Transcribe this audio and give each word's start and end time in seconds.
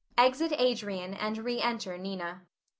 [Exit 0.17 0.51
Adrian 0.57 1.13
and 1.13 1.37
re 1.45 1.61
enter 1.61 1.95
Nina. 1.95 2.47